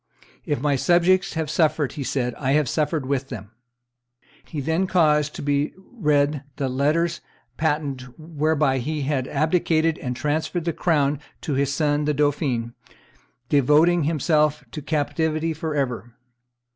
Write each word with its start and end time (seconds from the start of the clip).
"If 0.45 0.59
my 0.59 0.75
subjects 0.77 1.35
have 1.35 1.47
suffered," 1.47 1.91
he 1.91 2.03
said, 2.03 2.33
"I 2.39 2.53
have 2.53 2.67
suffered 2.67 3.05
with 3.05 3.29
them." 3.29 3.51
He 4.45 4.59
then 4.59 4.87
caused 4.87 5.35
to 5.35 5.43
be 5.43 5.75
read 5.77 6.43
the 6.55 6.67
letters 6.69 7.21
patent 7.55 8.05
whereby 8.17 8.79
he 8.79 9.03
had 9.03 9.27
abdicated 9.27 9.99
and 9.99 10.15
transferred 10.15 10.65
the 10.65 10.73
crown 10.73 11.19
to 11.41 11.53
his 11.53 11.71
son 11.71 12.05
the 12.05 12.15
dauphin, 12.15 12.73
devoting 13.47 14.05
himself 14.05 14.63
to 14.71 14.81
captivity 14.81 15.53
forever. 15.53 16.15